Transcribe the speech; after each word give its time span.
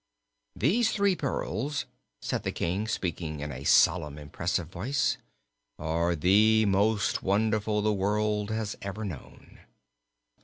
"These 0.55 0.93
three 0.93 1.15
pearls," 1.15 1.85
said 2.23 2.41
the 2.41 2.51
King, 2.51 2.87
speaking 2.87 3.39
in 3.39 3.51
a 3.51 3.63
solemn, 3.63 4.17
impressive 4.17 4.67
voice, 4.67 5.17
"are 5.77 6.15
the 6.15 6.65
most 6.65 7.21
wonderful 7.21 7.83
the 7.83 7.93
world 7.93 8.49
has 8.49 8.75
ever 8.81 9.05
known. 9.05 9.59